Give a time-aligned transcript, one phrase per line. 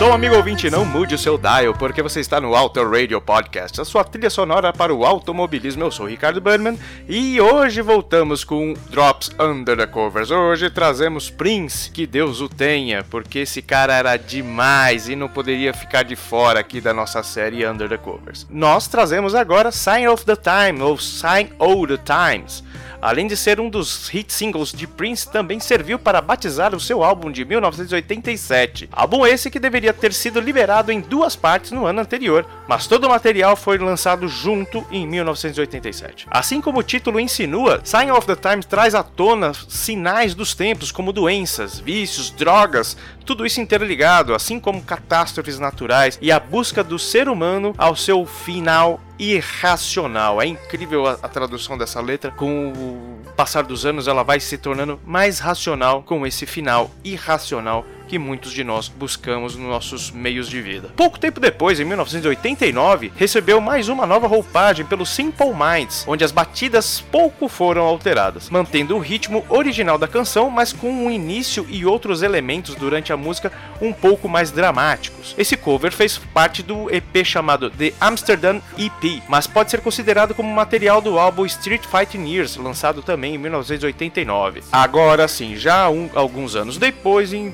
[0.00, 3.82] Som, amigo ouvinte, não mude o seu dial, porque você está no Auto Radio Podcast,
[3.82, 5.84] a sua trilha sonora para o automobilismo.
[5.84, 10.30] Eu sou o Ricardo Burnman e hoje voltamos com Drops Under the Covers.
[10.30, 15.74] Hoje trazemos Prince, que Deus o tenha, porque esse cara era demais e não poderia
[15.74, 18.46] ficar de fora aqui da nossa série Under the Covers.
[18.48, 22.64] Nós trazemos agora Sign of the Time, ou Sign of the Times.
[23.00, 27.02] Além de ser um dos hit singles de Prince, também serviu para batizar o seu
[27.02, 28.88] álbum de 1987.
[28.92, 33.04] Álbum esse que deveria ter sido liberado em duas partes no ano anterior, mas todo
[33.04, 36.26] o material foi lançado junto em 1987.
[36.30, 40.92] Assim como o título insinua, Sign of the Times traz à tona sinais dos tempos
[40.92, 42.96] como doenças, vícios, drogas,
[43.30, 48.26] tudo isso interligado, assim como catástrofes naturais e a busca do ser humano ao seu
[48.26, 50.42] final irracional.
[50.42, 52.32] É incrível a, a tradução dessa letra.
[52.32, 57.86] Com o passar dos anos, ela vai se tornando mais racional com esse final irracional
[58.10, 60.90] que muitos de nós buscamos nos nossos meios de vida.
[60.96, 66.32] Pouco tempo depois, em 1989, recebeu mais uma nova roupagem pelo Simple Minds, onde as
[66.32, 71.86] batidas pouco foram alteradas, mantendo o ritmo original da canção, mas com um início e
[71.86, 75.32] outros elementos durante a música um pouco mais dramáticos.
[75.38, 80.52] Esse cover fez parte do EP chamado The Amsterdam EP, mas pode ser considerado como
[80.52, 84.64] material do álbum Street Fighting Years, lançado também em 1989.
[84.72, 87.50] Agora sim, já um, alguns anos depois, em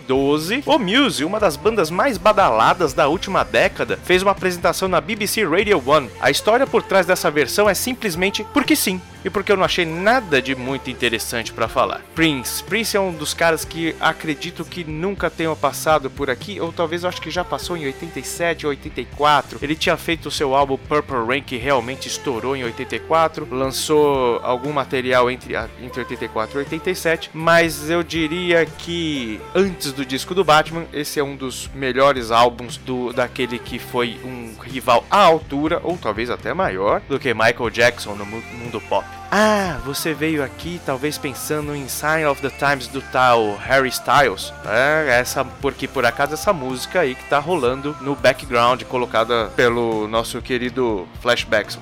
[0.00, 5.00] 2012, o Muse, uma das bandas mais badaladas da última década, fez uma apresentação na
[5.00, 6.08] BBC Radio 1.
[6.20, 9.84] A história por trás dessa versão é simplesmente porque sim e porque eu não achei
[9.84, 12.02] nada de muito interessante para falar.
[12.14, 12.62] Prince.
[12.64, 17.02] Prince é um dos caras que acredito que nunca tenham passado por aqui, ou talvez
[17.02, 19.58] eu acho que já passou em 87 ou 84.
[19.62, 24.72] Ele tinha feito o seu álbum Purple Rain, que realmente estourou em 84, lançou algum
[24.72, 30.86] material entre, entre 84 e 87, mas eu diria que antes do disco do Batman,
[30.92, 35.96] esse é um dos melhores álbuns do daquele que foi um rival à altura, ou
[35.96, 39.06] talvez até maior, do que Michael Jackson no mundo pop.
[39.30, 44.52] Ah, você veio aqui talvez pensando em Sign of the Times do tal Harry Styles.
[44.66, 50.06] É, essa, porque por acaso essa música aí que tá rolando no background, colocada pelo
[50.06, 51.78] nosso querido Flashbacks.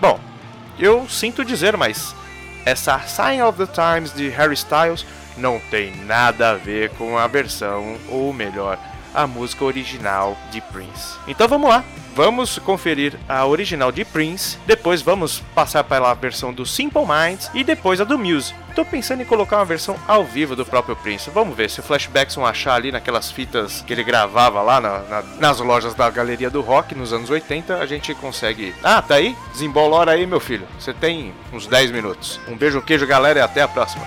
[0.00, 0.20] Bom,
[0.78, 2.14] eu sinto dizer, mas
[2.64, 5.04] essa Sign of the Times de Harry Styles
[5.36, 8.78] não tem nada a ver com a versão, ou melhor,
[9.14, 11.16] a música original de Prince.
[11.28, 16.64] Então vamos lá, vamos conferir a original de Prince, depois vamos passar pela versão do
[16.66, 18.54] Simple Minds e depois a do Muse.
[18.74, 21.28] Tô pensando em colocar uma versão ao vivo do próprio Prince.
[21.28, 24.98] Vamos ver se o Flashbacks vão achar ali naquelas fitas que ele gravava lá na-
[25.00, 28.74] na- nas lojas da Galeria do Rock nos anos 80, a gente consegue.
[28.82, 29.36] Ah, tá aí?
[29.52, 30.66] Desembolora aí, meu filho.
[30.78, 32.40] Você tem uns 10 minutos.
[32.48, 34.06] Um beijo, queijo, galera, e até a próxima.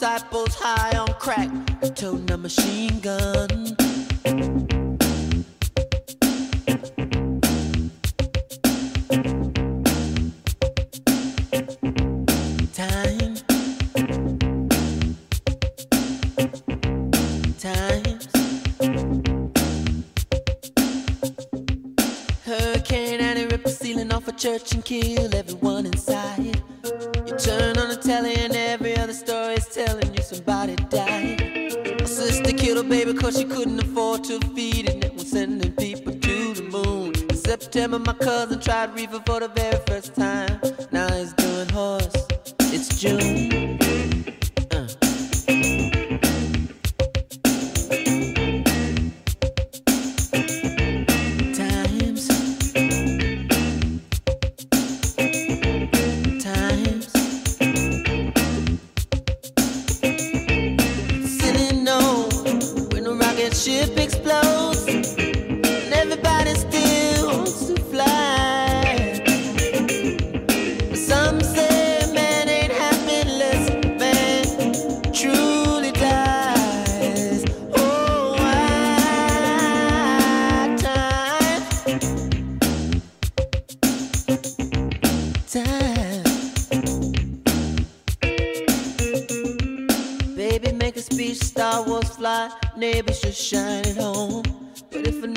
[0.00, 1.50] disciples high on crack,
[1.94, 3.76] toting a machine gun.
[24.40, 26.62] church and kill everyone inside.
[26.82, 28.34] You turn on the telly
[32.82, 35.04] little baby cause she couldn't afford to feed it.
[35.04, 37.12] And we're sending people to the moon.
[37.28, 40.60] In September, my cousin tried reefer for the very first time.
[40.90, 41.32] Now he's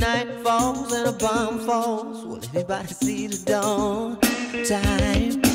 [0.04, 4.20] night falls and a bomb falls, will everybody see the dawn?
[4.68, 5.53] Time.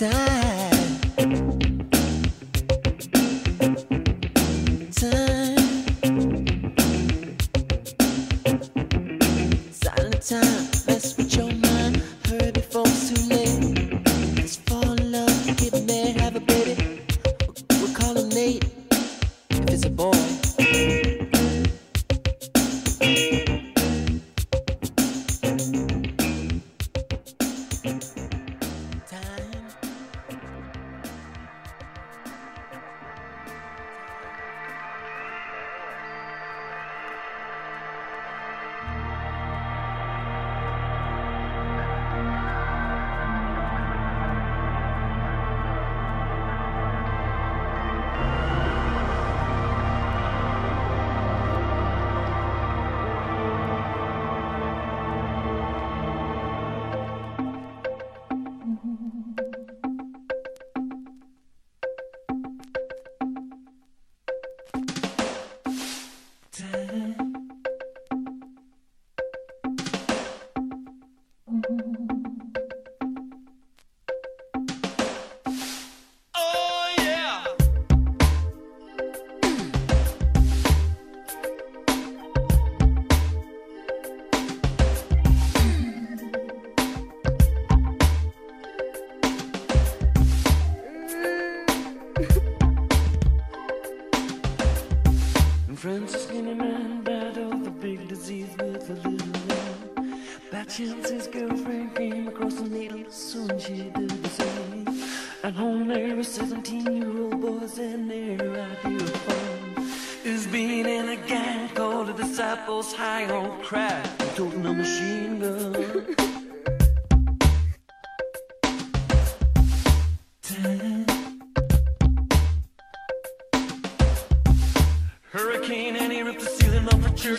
[0.00, 0.39] time.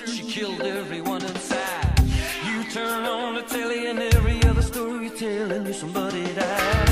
[0.05, 2.00] but killed everyone inside.
[2.46, 6.89] You turn on the telly and every other story you're telling you somebody died.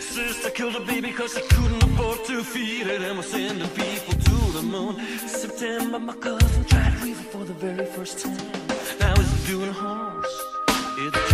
[0.00, 4.14] Sister killed a baby cause she couldn't afford to feed it and was sending people
[4.14, 4.96] to the moon.
[5.26, 8.36] September, my cousin tried to weaving for the very first time.
[8.98, 10.36] Now it's doing horse.
[10.98, 11.29] It's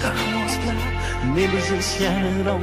[0.00, 2.60] stars fly, neighbors are shining on.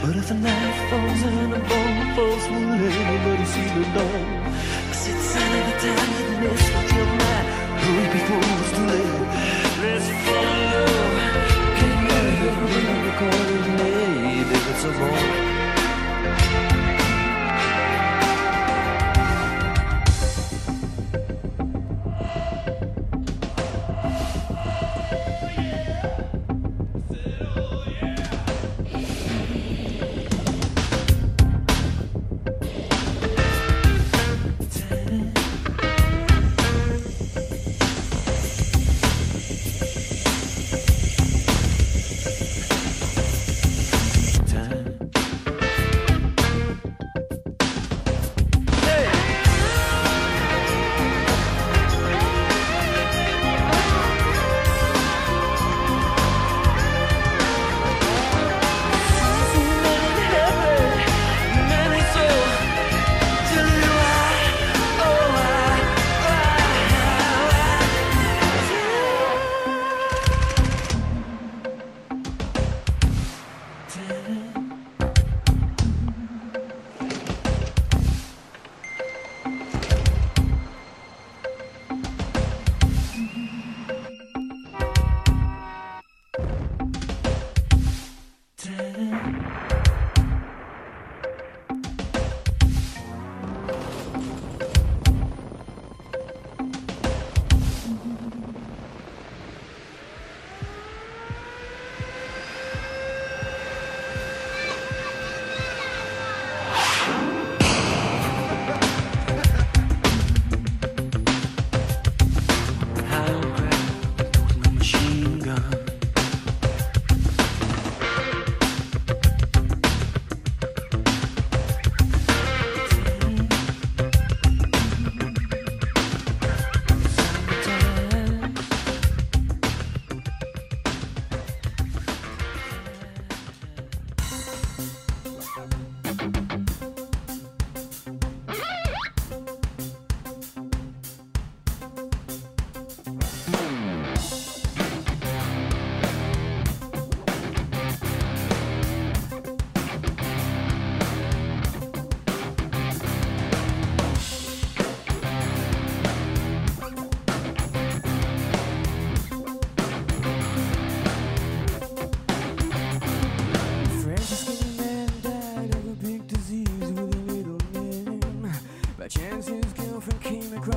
[0.00, 4.42] But if the night falls and the bone falls, will anybody see the dawn.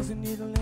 [0.08, 0.55] doesn't need a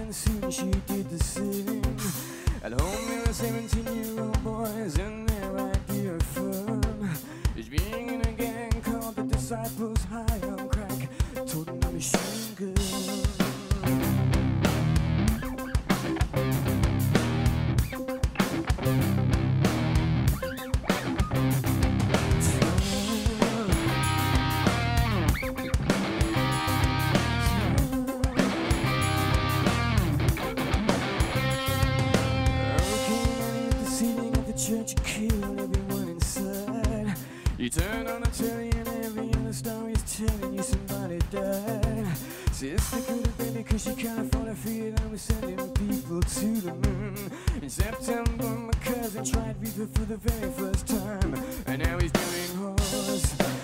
[37.64, 42.08] You turn on the telly and every other story is telling you somebody died.
[42.52, 46.74] Sister could have been because she can't afford a freedom was sending people to the
[46.74, 47.32] moon.
[47.62, 52.58] In September, my cousin tried reefer for the very first time, and now he's doing
[52.58, 53.63] horse.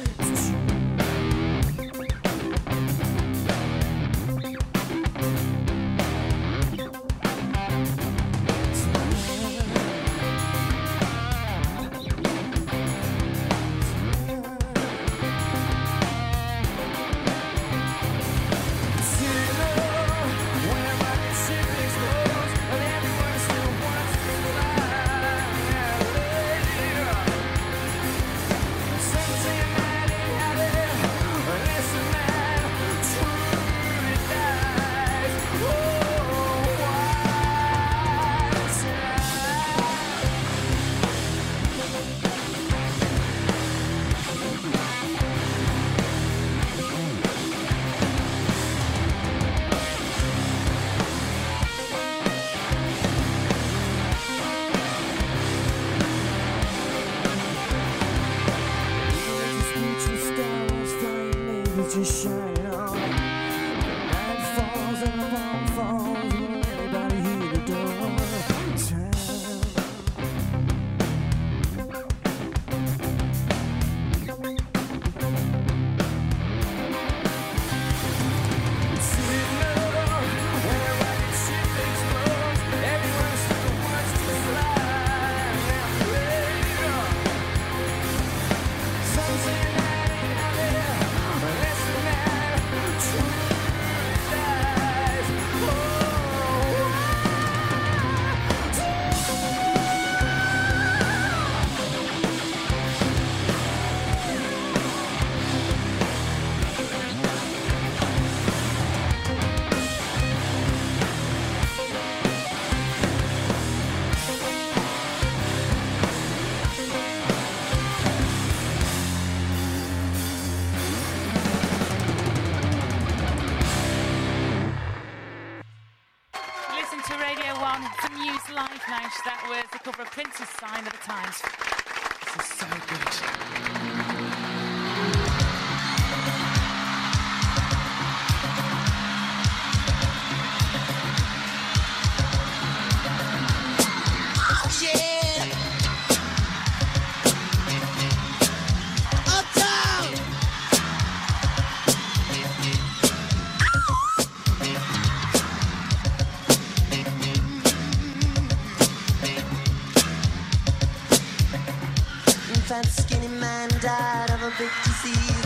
[164.59, 165.45] Big disease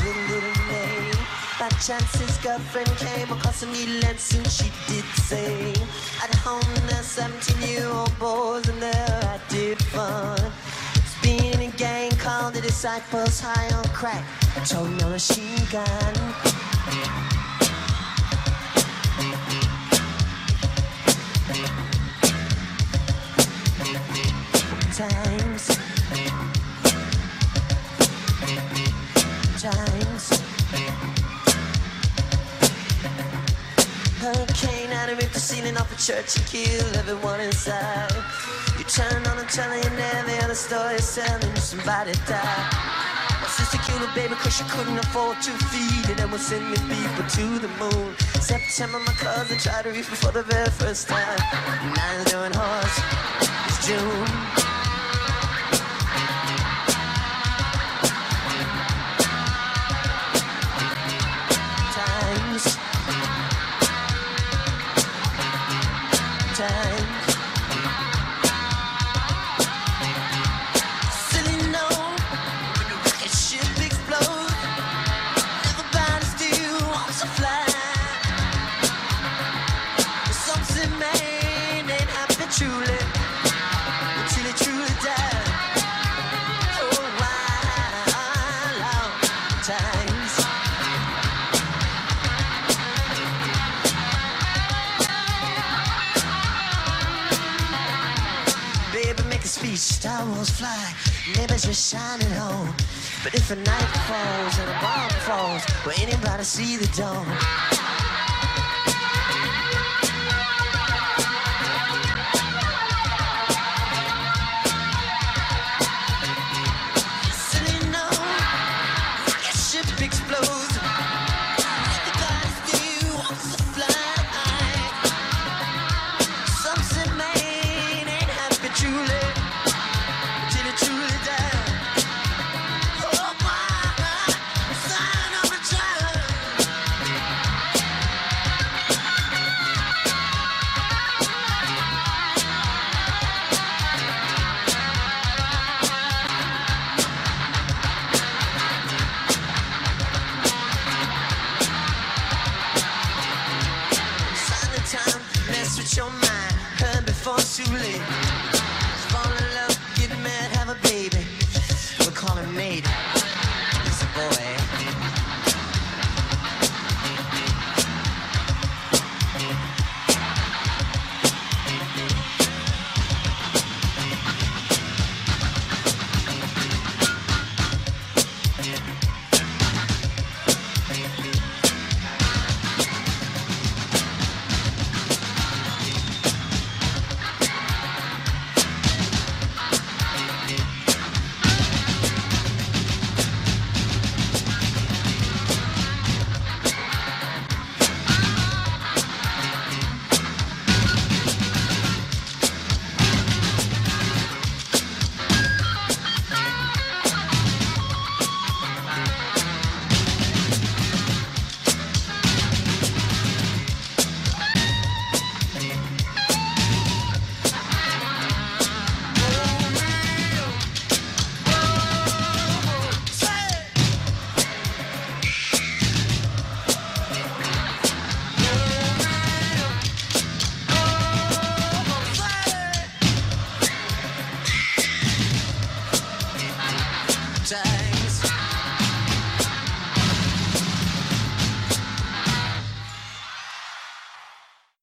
[0.70, 1.12] May.
[1.60, 5.72] By chance his girlfriend came across a needle and soon she did say
[6.24, 10.40] At home there's 17 year old boys and there I did fun.
[10.96, 14.26] It's been a gang called the Disciples High on Crack.
[14.58, 16.14] I Told me a machine gun
[24.98, 25.83] Times
[34.24, 38.08] Hurricane out and ripped the ceiling off a church and killed everyone inside.
[38.78, 42.72] You turn on the telly and every other story is telling somebody died.
[43.44, 46.80] My sister killed her baby cause she couldn't afford to feed it and was sending
[46.88, 48.16] people to the moon.
[48.40, 51.40] September, my cousin tried to reach me for the very first time.
[51.94, 53.00] Now he's doing horse.
[53.68, 54.53] It's June.
[101.38, 102.74] Neighbors just shining home.
[103.24, 107.93] But if a night falls and a bomb falls, will anybody see the dawn?